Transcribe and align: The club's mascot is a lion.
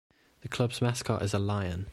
The 0.41 0.47
club's 0.47 0.81
mascot 0.81 1.21
is 1.21 1.35
a 1.35 1.37
lion. 1.37 1.87